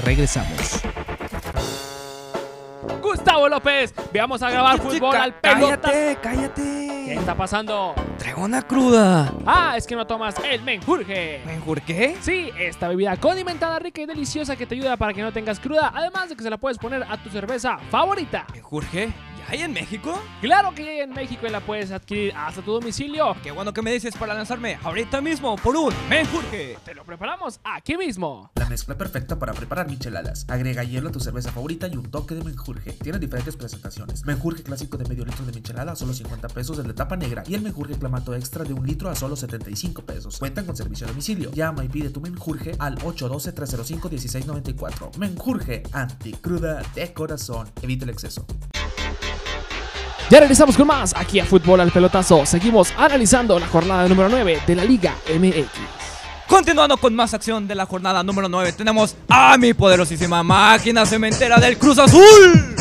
Regresamos. 0.04 0.82
Gustavo 3.02 3.48
López. 3.48 3.94
Veamos 4.12 4.42
a 4.42 4.50
grabar 4.50 4.80
fútbol 4.80 5.16
al 5.16 5.34
pelotazo. 5.36 5.94
¿Qué 5.94 6.18
cállate. 6.22 7.14
está 7.14 7.36
pasando? 7.36 7.96
Traigo 8.18 8.44
una 8.44 8.62
cruda. 8.62 9.32
Ah, 9.46 9.76
es 9.78 9.88
que 9.88 9.96
no 9.96 10.06
tomas 10.06 10.36
el 10.44 10.62
menjurje. 10.64 11.42
¿Por 11.66 11.82
qué? 11.82 12.18
Sí, 12.22 12.52
esta 12.60 12.88
bebida 12.90 13.16
condimentada, 13.18 13.80
rica 13.80 14.02
y 14.02 14.06
deliciosa 14.06 14.56
que 14.56 14.66
te 14.66 14.76
ayuda 14.76 14.98
para 14.98 15.14
que 15.14 15.22
no 15.22 15.32
tengas 15.32 15.60
cruda, 15.60 15.92
además 15.96 16.30
de 16.30 16.36
que 16.36 16.44
se 16.44 16.50
la 16.50 16.58
puedes 16.58 16.78
poner 16.78 17.04
a 17.04 17.18
tu 17.18 17.30
cerveza 17.30 17.78
favorita. 17.90 18.46
¿Jorge? 18.62 19.14
¿Ya 19.46 19.52
hay 19.52 19.62
en 19.62 19.74
México? 19.74 20.22
Claro 20.42 20.74
que 20.74 20.90
hay 20.90 21.00
en 21.00 21.12
México 21.12 21.46
y 21.46 21.50
la 21.50 21.60
puedes 21.60 21.92
adquirir 21.92 22.34
hasta 22.36 22.62
tu 22.62 22.72
domicilio. 22.72 23.36
Qué 23.44 23.52
bueno 23.52 23.74
que 23.74 23.82
me 23.82 23.92
dices 23.92 24.16
para 24.16 24.34
lanzarme 24.34 24.80
ahorita 24.84 25.20
mismo 25.22 25.56
por 25.58 25.76
un 25.76 25.94
menjurje. 26.10 26.78
Te 26.84 26.96
lo 26.96 27.04
preparamos 27.04 27.60
aquí 27.64 27.96
mismo. 27.98 28.52
La 28.56 28.68
mezcla 28.68 28.98
perfecta 28.98 29.38
para 29.38 29.54
preparar 29.54 29.88
micheladas. 29.90 30.46
Agrega 30.50 30.84
hielo 30.84 31.10
a 31.10 31.12
tu 31.12 31.20
cerveza 31.20 31.52
favorita 31.52 31.88
y 31.88 31.96
un 31.96 32.10
toque 32.10 32.34
de 32.34 32.44
menjurje. 32.44 32.94
Tiene 32.94 33.20
diferentes 33.20 33.56
presentaciones. 33.56 34.26
Menjurje 34.26 34.64
clásico 34.64 34.98
de 34.98 35.08
medio 35.08 35.26
litro 35.26 35.46
de 35.46 35.52
michelada 35.52 35.92
a 35.92 35.96
solo 35.96 36.14
50 36.14 36.48
pesos, 36.50 36.80
el 36.80 36.88
de 36.88 36.94
tapa 36.94 37.16
negra. 37.16 37.44
Y 37.48 37.54
el 37.56 37.62
menjurje 37.62 38.00
clamato 38.00 38.34
extra 38.34 38.64
de 38.64 38.74
un 38.74 38.86
litro 38.86 39.10
a 39.10 39.16
solo 39.16 39.36
75 39.36 40.06
pesos. 40.06 40.40
Cuentan 40.40 40.66
con 40.66 40.76
servicio 40.76 41.06
a 41.06 41.10
domicilio. 41.10 41.52
Llama 41.52 41.86
y 41.86 41.90
pide 41.90 42.10
tu 42.10 42.22
menjurje 42.22 42.72
al 42.80 42.98
812-305-1694. 43.00 45.18
Menjurje 45.18 45.84
anticruda 45.92 46.82
de 46.96 47.14
corazón. 47.14 47.70
Evita 47.82 48.06
el 48.06 48.12
exceso. 48.12 48.46
Ya 50.30 50.40
regresamos 50.40 50.76
con 50.76 50.88
más 50.88 51.14
aquí 51.16 51.40
a 51.40 51.46
Fútbol 51.46 51.80
al 51.82 51.92
Pelotazo. 51.92 52.46
Seguimos 52.46 52.92
analizando 52.98 53.60
la 53.60 53.68
jornada 53.68 54.08
número 54.08 54.28
9 54.30 54.62
de 54.66 54.76
la 54.76 54.84
Liga 54.84 55.14
MX. 55.40 55.68
Continuando 56.48 56.98
con 56.98 57.16
más 57.16 57.34
acción 57.34 57.68
de 57.68 57.76
la 57.76 57.86
jornada 57.86 58.24
número 58.24 58.50
9, 58.50 58.74
tenemos 58.74 59.16
a 59.30 59.58
mi 59.58 59.74
poderosísima 59.74 60.42
máquina 60.44 61.06
cementera 61.06 61.60
del 61.60 61.78
Cruz 61.78 62.00
Azul. 62.00 62.76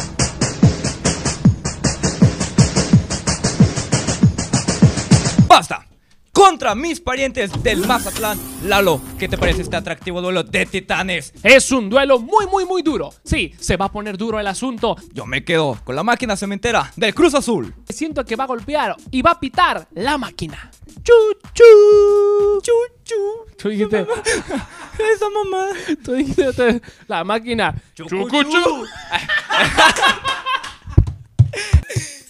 ¡Basta! 5.46 5.86
Contra 6.34 6.74
mis 6.74 6.98
parientes 6.98 7.62
del 7.62 7.86
Mazatlán. 7.86 8.36
Lalo, 8.64 9.00
¿qué 9.20 9.28
te 9.28 9.38
parece 9.38 9.62
este 9.62 9.76
atractivo 9.76 10.20
duelo 10.20 10.42
de 10.42 10.66
titanes? 10.66 11.32
Es 11.44 11.70
un 11.70 11.88
duelo 11.88 12.18
muy, 12.18 12.48
muy, 12.48 12.64
muy 12.64 12.82
duro. 12.82 13.14
Sí, 13.22 13.54
se 13.60 13.76
va 13.76 13.84
a 13.84 13.92
poner 13.92 14.18
duro 14.18 14.40
el 14.40 14.46
asunto. 14.48 14.96
Yo 15.12 15.26
me 15.26 15.44
quedo 15.44 15.78
con 15.84 15.94
la 15.94 16.02
máquina 16.02 16.36
cementera 16.36 16.92
del 16.96 17.14
Cruz 17.14 17.34
Azul. 17.34 17.72
Siento 17.88 18.24
que 18.24 18.34
va 18.34 18.44
a 18.44 18.46
golpear 18.48 18.96
y 19.12 19.22
va 19.22 19.30
a 19.30 19.38
pitar 19.38 19.86
la 19.92 20.18
máquina. 20.18 20.72
Chu, 21.04 21.12
chu, 21.52 22.60
chu, 22.62 22.72
chu. 23.04 23.14
Tú 23.56 23.68
dijiste, 23.68 24.00
Esa 24.00 25.30
mamá. 25.30 25.68
Tú 26.04 26.14
dijiste, 26.14 26.82
la 27.06 27.22
máquina. 27.22 27.80
Chucuchu. 27.94 28.86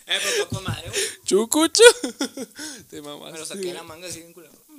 Eh, 0.06 0.18
pero 0.50 0.61
madre, 0.61 0.90
güey. 1.31 1.47
Chucuchu. 1.47 1.83
Te 2.90 3.00
mamas. 3.02 3.33
Me 3.33 3.38
lo 3.38 3.45
saqué 3.45 3.73
la 3.73 3.83
manga 3.83 4.07
así. 4.07 4.25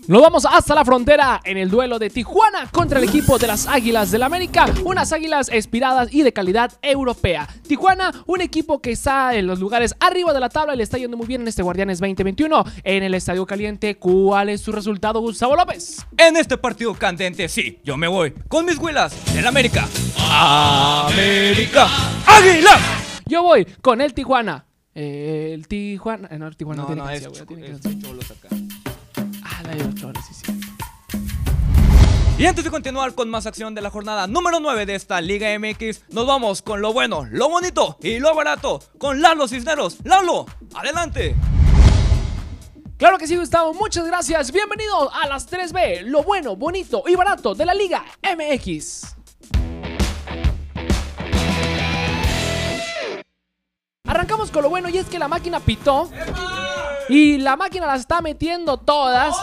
Nos 0.08 0.22
vamos 0.22 0.46
hasta 0.46 0.75
la 0.75 0.86
frontera 0.86 1.42
en 1.44 1.58
el 1.58 1.70
duelo 1.70 1.98
de 1.98 2.12
Tijuana 2.12 2.70
contra 2.72 3.00
el 3.00 3.06
equipo 3.06 3.40
de 3.40 3.48
las 3.48 3.66
Águilas 3.66 4.12
del 4.12 4.22
América, 4.22 4.68
unas 4.84 5.12
águilas 5.12 5.52
inspiradas 5.52 6.14
y 6.14 6.22
de 6.22 6.32
calidad 6.32 6.72
europea. 6.84 7.48
Tijuana, 7.68 8.12
un 8.28 8.42
equipo 8.42 8.82
que 8.82 8.92
está 8.92 9.34
en 9.36 9.48
los 9.48 9.60
lugares 9.60 9.96
arriba 10.00 10.32
de 10.32 10.40
la 10.40 10.50
tabla 10.50 10.75
y 10.75 10.78
le 10.78 10.84
está 10.84 11.00
yendo 11.00 11.18
muy 11.18 11.25
bien 11.25 11.42
en 11.42 11.48
este 11.48 11.64
Guardianes 11.64 12.00
2021 12.00 12.66
en 12.84 13.04
el 13.04 13.16
Estadio 13.16 13.48
Caliente. 13.48 13.98
¿Cuál 13.98 14.50
es 14.50 14.62
su 14.62 14.72
resultado, 14.72 15.22
Gustavo 15.22 15.56
López? 15.56 16.06
En 16.18 16.38
este 16.38 16.58
partido 16.58 16.94
candente, 16.94 17.50
sí, 17.50 17.80
yo 17.84 17.98
me 17.98 18.08
voy 18.08 18.32
con 18.48 18.66
mis 18.66 18.78
huilas 18.78 19.16
del 19.34 19.48
América. 19.48 19.88
América. 20.20 21.88
Águila. 22.28 22.78
Yo 23.25 23.42
voy 23.42 23.66
con 23.82 24.02
el 24.02 24.14
Tijuana. 24.14 24.66
Eh, 24.96 25.52
el 25.54 25.68
Tijuana. 25.68 26.30
eh, 26.32 26.38
No, 26.40 26.48
el 26.48 26.56
Tijuana 26.56 26.84
No, 26.84 26.88
tiene 26.88 27.02
no, 27.04 27.10
es, 27.10 27.22
canción, 27.24 27.46
güey, 27.48 27.60
tiene 27.62 27.75
es 27.75 27.82
canción. 27.82 28.02
cholos 28.02 28.32
acá. 28.32 28.48
Ah, 29.44 29.62
la 29.64 29.75
de 29.75 29.84
los 29.84 29.96
Cholos, 29.96 30.24
sí, 30.28 30.34
sí. 30.34 30.60
Y 32.38 32.46
antes 32.46 32.64
de 32.66 32.70
continuar 32.72 33.14
con 33.14 33.30
más 33.30 33.46
acción 33.46 33.74
de 33.75 33.82
la 33.82 33.90
jornada 33.90 34.28
número 34.28 34.60
9 34.60 34.86
de 34.86 34.96
esta 34.96 35.22
Liga 35.22 35.48
MX, 35.58 36.02
nos 36.10 36.28
vamos 36.28 36.62
con 36.62 36.82
lo 36.82 36.92
bueno, 36.92 37.25
lo 37.32 37.50
bonito 37.50 37.98
y 38.02 38.20
lo 38.20 38.34
barato 38.36 38.82
con 38.98 39.22
Lalo 39.22 39.48
Cisneros. 39.48 39.98
Lalo, 40.04 40.46
adelante. 40.74 41.36
Claro 42.98 43.18
que 43.18 43.28
sí, 43.28 43.36
Gustavo. 43.38 43.74
Muchas 43.74 44.06
gracias. 44.06 44.52
Bienvenido 44.52 45.14
a 45.14 45.28
las 45.28 45.50
3B, 45.50 46.04
lo 46.04 46.24
bueno, 46.24 46.56
bonito 46.56 47.04
y 47.08 47.16
barato 47.16 47.54
de 47.56 47.66
la 47.66 47.74
Liga 47.74 48.04
MX. 48.24 49.16
Arrancamos 54.15 54.50
con 54.50 54.63
lo 54.63 54.69
bueno 54.69 54.88
y 54.88 54.98
es 54.98 55.07
que 55.07 55.19
la 55.19 55.27
máquina 55.27 55.60
pitó. 55.60 56.10
Y 57.10 57.38
la 57.38 57.57
máquina 57.57 57.86
las 57.86 58.00
está 58.00 58.22
metiendo 58.22 58.77
todas. 58.77 59.36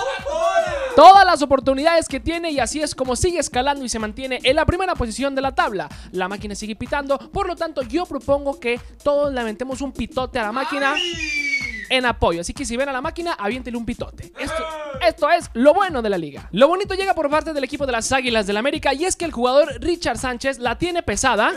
Todas 0.97 1.27
las 1.27 1.43
oportunidades 1.43 2.09
que 2.09 2.21
tiene 2.21 2.51
y 2.51 2.59
así 2.59 2.81
es 2.81 2.95
como 2.95 3.15
sigue 3.15 3.39
escalando 3.39 3.85
y 3.85 3.91
se 3.91 3.99
mantiene 3.99 4.41
en 4.43 4.57
la 4.57 4.65
primera 4.65 4.95
posición 4.95 5.35
de 5.35 5.43
la 5.43 5.55
tabla. 5.55 5.91
La 6.13 6.27
máquina 6.27 6.55
sigue 6.55 6.75
pitando, 6.75 7.19
por 7.19 7.47
lo 7.47 7.55
tanto 7.55 7.83
yo 7.83 8.07
propongo 8.07 8.59
que 8.59 8.81
todos 9.05 9.31
le 9.31 9.43
aventemos 9.43 9.83
un 9.83 9.93
pitote 9.93 10.39
a 10.39 10.45
la 10.45 10.53
máquina 10.53 10.95
en 11.91 12.07
apoyo. 12.07 12.41
Así 12.41 12.55
que 12.55 12.65
si 12.65 12.75
ven 12.75 12.89
a 12.89 12.93
la 12.93 13.03
máquina, 13.03 13.35
aviéntele 13.35 13.77
un 13.77 13.85
pitote. 13.85 14.33
Esto, 15.07 15.29
es 15.29 15.51
lo 15.53 15.75
bueno 15.75 16.01
de 16.01 16.09
la 16.09 16.17
liga. 16.17 16.49
Lo 16.53 16.67
bonito 16.67 16.95
llega 16.95 17.15
por 17.15 17.29
parte 17.29 17.53
del 17.53 17.65
equipo 17.65 17.85
de 17.85 17.93
las 17.93 18.11
Águilas 18.11 18.47
del 18.47 18.57
América 18.57 18.95
y 18.95 19.05
es 19.05 19.17
que 19.17 19.27
el 19.27 19.33
jugador 19.33 19.81
Richard 19.81 20.17
Sánchez 20.17 20.59
la 20.59 20.79
tiene 20.79 21.03
pesada. 21.03 21.53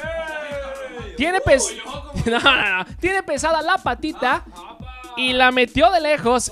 Tiene 1.18 1.42
pes 1.42 1.76
no, 2.26 2.40
no, 2.40 2.78
no. 2.78 2.86
Tiene 3.00 3.24
pesada 3.24 3.62
la 3.62 3.78
patita 3.78 4.44
y 5.18 5.34
la 5.34 5.52
metió 5.52 5.92
de 5.92 6.02
lejos. 6.02 6.52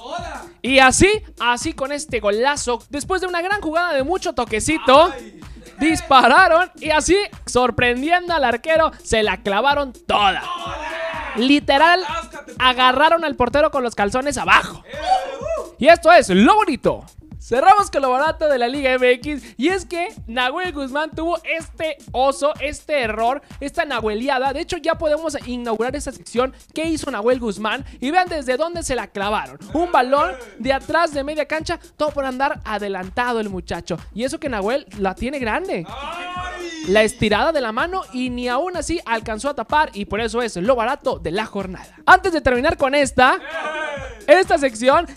Y 0.62 0.80
así, 0.80 1.10
así 1.40 1.74
con 1.74 1.92
este 1.92 2.20
golazo, 2.20 2.82
después 2.90 3.22
de 3.22 3.28
una 3.28 3.42
gran 3.42 3.62
jugada 3.62 3.94
de 3.94 4.04
mucho 4.04 4.34
toquecito, 4.34 5.12
dispararon 5.80 6.72
y 6.80 6.92
así, 6.92 7.18
sorprendiendo 7.46 8.34
al 8.34 8.44
arquero, 8.44 8.92
se 9.04 9.24
la 9.24 9.38
clavaron 9.38 9.94
toda. 9.94 10.44
Literal, 11.36 12.02
agarraron 12.60 13.26
al 13.26 13.36
portero 13.36 13.72
con 13.72 13.84
los 13.84 13.96
calzones 13.96 14.38
abajo. 14.38 14.84
Y 15.80 15.88
esto 15.88 16.12
es 16.12 16.30
lo 16.30 16.56
bonito. 16.56 17.06
Cerramos 17.44 17.92
con 17.92 18.02
lo 18.02 18.10
barato 18.10 18.48
de 18.48 18.58
la 18.58 18.70
Liga 18.70 18.98
MX 18.98 19.56
y 19.58 19.68
es 19.68 19.84
que 19.84 20.08
Nahuel 20.28 20.72
Guzmán 20.72 21.12
tuvo 21.12 21.38
este 21.44 21.98
oso, 22.14 22.54
este 22.62 23.02
error, 23.02 23.42
esta 23.60 23.84
nahueliada. 23.84 24.54
De 24.54 24.62
hecho, 24.62 24.78
ya 24.78 24.98
podemos 24.98 25.38
inaugurar 25.46 25.94
esta 25.94 26.14
sección 26.14 26.54
que 26.74 26.86
hizo 26.86 27.12
Nahuel 27.12 27.42
Guzmán 27.42 27.84
y 28.00 28.12
vean 28.12 28.30
desde 28.30 28.56
dónde 28.56 28.82
se 28.82 28.96
la 28.96 29.08
clavaron. 29.08 29.60
Un 29.74 29.92
balón 29.92 30.32
de 30.58 30.72
atrás 30.72 31.14
de 31.14 31.22
media 31.26 31.46
cancha, 31.46 31.82
todo 31.98 32.12
por 32.12 32.24
andar 32.24 32.62
adelantado 32.64 33.42
el 33.42 33.50
muchacho. 33.50 33.98
Y 34.16 34.24
eso 34.24 34.40
que 34.40 34.48
Nahuel 34.48 34.86
la 34.98 35.14
tiene 35.14 35.38
grande. 35.38 35.86
La 36.88 37.04
estirada 37.04 37.52
de 37.52 37.60
la 37.60 37.74
mano 37.74 38.04
y 38.14 38.30
ni 38.30 38.48
aún 38.48 38.78
así 38.78 39.02
alcanzó 39.06 39.50
a 39.50 39.54
tapar 39.54 39.90
y 39.94 40.06
por 40.06 40.22
eso 40.22 40.42
es 40.42 40.56
lo 40.56 40.78
barato 40.78 41.20
de 41.20 41.32
la 41.32 41.46
jornada. 41.46 42.00
Antes 42.06 42.32
de 42.32 42.40
terminar 42.40 42.78
con 42.78 42.96
esta, 42.96 43.38
esta 44.28 44.58
sección, 44.58 45.08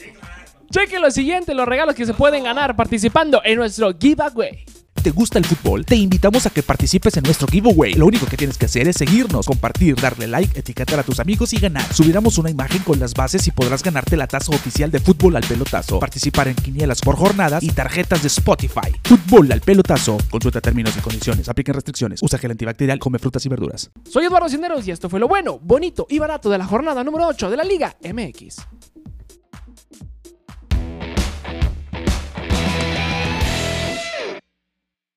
cheque 0.70 0.99
lo 0.99 1.11
siguiente, 1.11 1.54
los 1.54 1.66
regalos 1.66 1.94
que 1.94 2.06
se 2.06 2.14
pueden 2.14 2.44
ganar 2.44 2.76
participando 2.76 3.40
en 3.44 3.56
nuestro 3.56 3.96
giveaway. 3.99 4.64
¿Te 5.06 5.12
gusta 5.12 5.38
el 5.38 5.44
fútbol? 5.44 5.87
Te 5.87 5.94
invitamos 5.94 6.46
a 6.46 6.50
que 6.50 6.64
participes 6.64 7.16
en 7.16 7.23
nuestro 7.23 7.46
giveaway. 7.46 7.94
Lo 7.94 8.06
único 8.06 8.26
que 8.26 8.37
tienes 8.37 8.58
que 8.58 8.66
hacer 8.66 8.88
es 8.88 8.96
seguirnos, 8.96 9.46
compartir, 9.46 9.94
darle 9.94 10.26
like, 10.26 10.58
etiquetar 10.58 10.99
a 10.99 11.04
tus 11.04 11.20
amigos 11.20 11.52
y 11.52 11.61
ganar. 11.61 11.94
Subiremos 11.94 12.38
una 12.38 12.50
imagen 12.50 12.82
con 12.82 12.99
las 12.99 13.14
bases 13.14 13.46
y 13.46 13.52
podrás 13.52 13.85
ganarte 13.85 14.16
la 14.16 14.26
taza 14.26 14.50
oficial 14.50 14.90
de 14.90 14.99
fútbol 14.99 15.37
al 15.37 15.44
pelotazo, 15.44 16.00
participar 16.00 16.49
en 16.49 16.56
quinielas 16.56 17.00
por 17.02 17.14
jornadas 17.14 17.62
y 17.62 17.70
tarjetas 17.70 18.23
de 18.23 18.26
Spotify. 18.26 18.90
Fútbol 19.04 19.52
al 19.52 19.61
pelotazo. 19.61 20.18
Consulta 20.28 20.61
términos 20.61 20.96
y 20.96 21.00
condiciones. 21.00 21.49
Apliquen 21.49 21.75
restricciones. 21.75 22.20
Usa 22.20 22.40
gel 22.40 22.50
antibacterial. 22.50 22.99
Come 22.99 23.20
frutas 23.20 23.46
y 23.46 23.49
verduras. 23.49 23.88
Soy 24.11 24.25
Eduardo 24.25 24.49
Cisneros 24.49 24.88
y 24.88 24.90
esto 24.90 25.08
fue 25.08 25.20
lo 25.20 25.28
bueno, 25.28 25.61
bonito 25.62 26.08
y 26.11 26.18
barato 26.18 26.50
de 26.50 26.58
la 26.58 26.66
jornada 26.66 27.04
número 27.04 27.28
8 27.28 27.49
de 27.49 27.56
la 27.56 27.62
Liga 27.62 27.96
MX. 28.02 28.56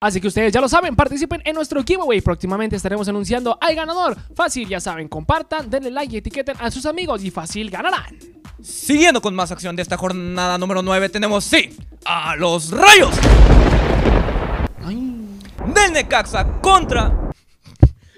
Así 0.02 0.22
que 0.22 0.28
ustedes 0.28 0.54
ya 0.54 0.62
lo 0.62 0.70
saben, 0.70 0.96
participen 0.96 1.42
en 1.44 1.56
nuestro 1.56 1.84
giveaway. 1.84 2.22
Próximamente 2.22 2.76
estaremos 2.76 3.08
anunciando 3.10 3.58
al 3.60 3.76
ganador. 3.76 4.16
Fácil, 4.34 4.68
ya 4.70 4.80
saben, 4.80 5.10
compartan, 5.10 5.70
denle 5.70 5.92
like 5.92 6.16
y 6.16 6.18
etiqueten 6.20 6.56
a 6.60 6.72
sus 6.72 6.86
amigos 6.86 7.22
y 7.24 7.32
fácil 7.32 7.70
ganarán. 7.70 8.18
Siguiendo 8.62 9.22
con 9.22 9.36
más 9.36 9.52
acción 9.52 9.76
de 9.76 9.82
esta 9.82 9.98
jornada 9.98 10.58
número 10.58 10.82
9, 10.82 11.10
tenemos, 11.10 11.44
sí, 11.44 11.76
a 12.06 12.36
los 12.38 12.72
rayos 12.72 13.14
del 15.74 15.94
Necaxa 15.94 16.46
contra. 16.62 17.14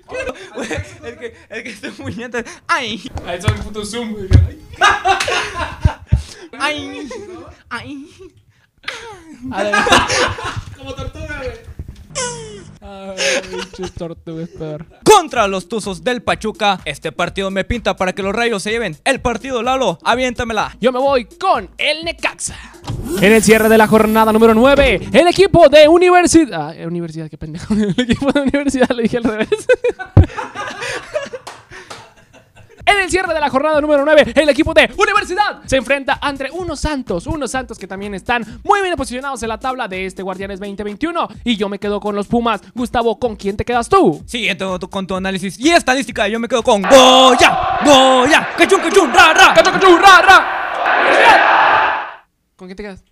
Güey, 0.05 0.67
el 1.03 1.17
que, 1.17 1.35
el 1.49 1.63
que 1.63 1.69
esté 1.69 1.91
muy 1.97 2.13
lento. 2.13 2.37
¡Ay! 2.67 3.01
Ahí 3.25 3.37
está 3.37 3.51
mi 3.53 3.61
puto 3.61 3.85
zoom. 3.85 4.15
¡Ay! 6.59 7.07
¡Ay! 7.69 8.07
Como 10.77 10.93
tortuga, 10.93 11.37
güey. 11.37 11.51
Ay, 11.51 11.55
pinche 11.55 11.55
tortuga 11.55 11.57
peor. 11.57 11.70
Contra 15.03 15.47
los 15.47 15.67
Tuzos 15.67 16.03
del 16.03 16.21
Pachuca. 16.21 16.79
Este 16.85 17.11
partido 17.11 17.51
me 17.51 17.63
pinta 17.63 17.95
para 17.95 18.13
que 18.13 18.23
los 18.23 18.33
rayos 18.33 18.63
se 18.63 18.71
lleven. 18.71 18.97
El 19.03 19.21
partido 19.21 19.61
Lalo, 19.61 19.99
aviéntamela. 20.03 20.75
Yo 20.79 20.91
me 20.91 20.99
voy 20.99 21.25
con 21.25 21.69
el 21.77 22.03
Necaxa. 22.03 22.55
En 23.21 23.33
el 23.33 23.43
cierre 23.43 23.69
de 23.69 23.77
la 23.77 23.87
jornada 23.87 24.31
número 24.31 24.53
9, 24.53 25.09
el 25.11 25.27
equipo 25.27 25.69
de 25.69 25.87
Universidad. 25.87 26.69
Ah, 26.71 26.87
universidad, 26.87 27.29
qué 27.29 27.37
pendejo. 27.37 27.73
El 27.73 27.89
equipo 27.97 28.31
de 28.31 28.41
Universidad 28.41 28.89
lo 28.89 29.01
dije 29.01 29.17
al 29.17 29.23
revés. 29.23 29.49
En 32.91 32.97
el 32.97 33.09
cierre 33.09 33.33
de 33.33 33.39
la 33.39 33.49
jornada 33.49 33.79
número 33.79 34.03
9, 34.03 34.33
el 34.35 34.49
equipo 34.49 34.73
de 34.73 34.91
Universidad 34.97 35.61
se 35.65 35.77
enfrenta 35.77 36.19
ante 36.21 36.51
unos 36.51 36.81
Santos, 36.81 37.25
unos 37.25 37.51
Santos 37.51 37.79
que 37.79 37.87
también 37.87 38.13
están 38.13 38.45
muy 38.65 38.81
bien 38.81 38.97
posicionados 38.97 39.41
en 39.43 39.49
la 39.49 39.57
tabla 39.57 39.87
de 39.87 40.05
este 40.05 40.21
Guardianes 40.21 40.59
2021. 40.59 41.29
Y 41.45 41.55
yo 41.55 41.69
me 41.69 41.79
quedo 41.79 42.01
con 42.01 42.15
los 42.15 42.27
Pumas. 42.27 42.59
Gustavo, 42.75 43.17
¿con 43.17 43.37
quién 43.37 43.55
te 43.55 43.63
quedas 43.63 43.87
tú? 43.87 44.21
Siguiente 44.25 44.65
con 44.89 45.07
tu 45.07 45.15
análisis 45.15 45.57
y 45.57 45.69
estadística. 45.69 46.27
Yo 46.27 46.37
me 46.37 46.49
quedo 46.49 46.63
con 46.63 46.81
Goya, 46.81 47.79
Goya, 47.85 48.49
cachun, 48.57 48.81
cachun, 48.81 49.13
ra, 49.13 49.33
ra. 49.35 49.53
¡Cacho, 49.53 49.71
cacho, 49.71 49.97
ra, 49.97 50.21
ra! 50.21 50.47
¿Con 52.57 52.67
quién 52.67 52.75
te 52.75 52.83
quedas? 52.83 53.05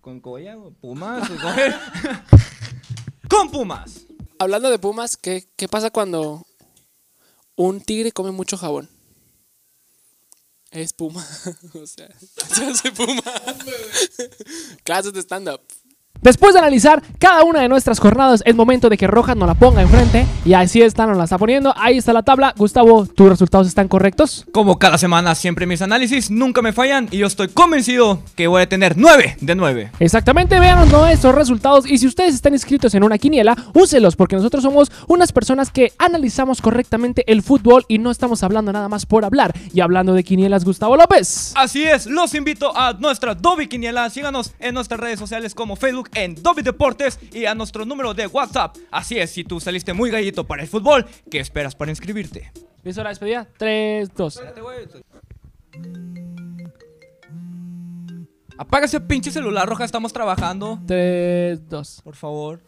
¿Con 0.00 0.20
Goya? 0.20 0.54
¿Pumas? 0.80 1.28
con 3.28 3.50
Pumas. 3.50 4.06
Hablando 4.38 4.70
de 4.70 4.78
pumas, 4.78 5.16
¿qué, 5.16 5.48
qué 5.56 5.66
pasa 5.66 5.90
cuando 5.90 6.46
un 7.56 7.80
tigre 7.80 8.12
come 8.12 8.30
mucho 8.30 8.56
jabón? 8.56 8.88
Es 10.76 10.92
puma. 10.92 11.26
o 11.74 11.86
sea, 11.86 12.06
se 12.74 12.92
puma. 12.92 13.22
Clases 14.84 15.14
de 15.14 15.22
stand-up. 15.22 15.62
Después 16.26 16.54
de 16.54 16.58
analizar 16.58 17.04
cada 17.20 17.44
una 17.44 17.60
de 17.60 17.68
nuestras 17.68 18.00
jornadas, 18.00 18.42
es 18.44 18.56
momento 18.56 18.88
de 18.88 18.96
que 18.96 19.06
Rojas 19.06 19.36
nos 19.36 19.46
la 19.46 19.54
ponga 19.54 19.80
enfrente. 19.80 20.26
Y 20.44 20.54
así 20.54 20.82
está, 20.82 21.06
nos 21.06 21.16
la 21.16 21.22
está 21.22 21.38
poniendo. 21.38 21.72
Ahí 21.76 21.98
está 21.98 22.12
la 22.12 22.24
tabla. 22.24 22.52
Gustavo, 22.56 23.06
¿tus 23.06 23.28
resultados 23.28 23.68
están 23.68 23.86
correctos? 23.86 24.44
Como 24.50 24.76
cada 24.76 24.98
semana, 24.98 25.36
siempre 25.36 25.66
mis 25.66 25.82
análisis 25.82 26.28
nunca 26.28 26.62
me 26.62 26.72
fallan 26.72 27.06
y 27.12 27.18
yo 27.18 27.28
estoy 27.28 27.46
convencido 27.46 28.22
que 28.34 28.48
voy 28.48 28.62
a 28.62 28.68
tener 28.68 28.94
9 28.96 29.36
de 29.40 29.54
9. 29.54 29.92
Exactamente, 30.00 30.58
vean 30.58 30.90
nuestros 30.90 31.32
resultados. 31.32 31.88
Y 31.88 31.96
si 31.98 32.08
ustedes 32.08 32.34
están 32.34 32.54
inscritos 32.54 32.92
en 32.96 33.04
una 33.04 33.18
quiniela, 33.18 33.56
úselos, 33.74 34.16
porque 34.16 34.34
nosotros 34.34 34.64
somos 34.64 34.90
unas 35.06 35.30
personas 35.30 35.70
que 35.70 35.92
analizamos 35.96 36.60
correctamente 36.60 37.22
el 37.28 37.44
fútbol 37.44 37.84
y 37.86 37.98
no 37.98 38.10
estamos 38.10 38.42
hablando 38.42 38.72
nada 38.72 38.88
más 38.88 39.06
por 39.06 39.24
hablar. 39.24 39.54
Y 39.72 39.80
hablando 39.80 40.12
de 40.12 40.24
quinielas, 40.24 40.64
Gustavo 40.64 40.96
López. 40.96 41.52
Así 41.54 41.84
es, 41.84 42.06
los 42.06 42.34
invito 42.34 42.76
a 42.76 42.94
nuestra 42.94 43.36
Dobi 43.36 43.68
Quiniela. 43.68 44.10
Síganos 44.10 44.54
en 44.58 44.74
nuestras 44.74 44.98
redes 44.98 45.20
sociales 45.20 45.54
como 45.54 45.76
Facebook 45.76 46.10
en 46.16 46.34
Dobby 46.34 46.62
Deportes 46.62 47.18
y 47.32 47.44
a 47.44 47.54
nuestro 47.54 47.84
número 47.84 48.14
de 48.14 48.26
WhatsApp. 48.26 48.76
Así 48.90 49.18
es, 49.18 49.30
si 49.30 49.44
tú 49.44 49.60
saliste 49.60 49.92
muy 49.92 50.10
gallito 50.10 50.46
para 50.46 50.62
el 50.62 50.68
fútbol, 50.68 51.06
¿qué 51.30 51.38
esperas 51.38 51.74
para 51.74 51.92
inscribirte? 51.92 52.50
¿Listo 52.82 53.02
la 53.02 53.10
despedida? 53.10 53.46
3, 53.58 54.14
2. 54.14 54.42
Apaga 58.58 58.86
ese 58.86 59.00
pinche 59.00 59.30
celular, 59.30 59.68
Roja, 59.68 59.84
estamos 59.84 60.12
trabajando. 60.12 60.80
3, 60.86 61.68
2. 61.68 62.00
Por 62.02 62.16
favor. 62.16 62.60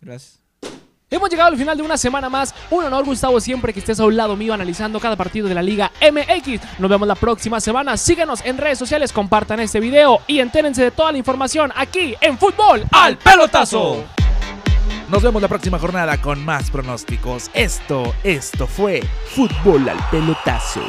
Gracias. 0.00 0.40
Hemos 1.12 1.28
llegado 1.28 1.48
al 1.48 1.56
final 1.56 1.76
de 1.76 1.82
una 1.82 1.96
semana 1.96 2.28
más. 2.28 2.54
Un 2.70 2.84
honor, 2.84 3.04
Gustavo, 3.04 3.40
siempre 3.40 3.72
que 3.72 3.80
estés 3.80 3.98
a 3.98 4.04
un 4.04 4.16
lado 4.16 4.36
mío 4.36 4.54
analizando 4.54 5.00
cada 5.00 5.16
partido 5.16 5.48
de 5.48 5.56
la 5.56 5.62
Liga 5.62 5.90
MX. 6.00 6.78
Nos 6.78 6.88
vemos 6.88 7.08
la 7.08 7.16
próxima 7.16 7.60
semana. 7.60 7.96
Síganos 7.96 8.44
en 8.44 8.56
redes 8.58 8.78
sociales, 8.78 9.12
compartan 9.12 9.58
este 9.58 9.80
video 9.80 10.20
y 10.28 10.38
entérense 10.38 10.84
de 10.84 10.92
toda 10.92 11.10
la 11.10 11.18
información 11.18 11.72
aquí 11.74 12.14
en 12.20 12.38
Fútbol 12.38 12.84
¡Al 12.92 13.18
pelotazo! 13.18 14.04
Nos 15.08 15.20
vemos 15.20 15.42
la 15.42 15.48
próxima 15.48 15.80
jornada 15.80 16.22
con 16.22 16.44
más 16.44 16.70
pronósticos. 16.70 17.50
Esto, 17.54 18.14
esto 18.22 18.68
fue 18.68 19.02
Fútbol 19.34 19.88
al 19.88 19.98
Pelotazo. 20.12 20.80